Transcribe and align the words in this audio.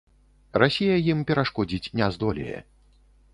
Расія 0.61 0.95
ім 1.13 1.19
перашкодзіць 1.31 1.91
не 2.01 2.09
здолее. 2.17 2.59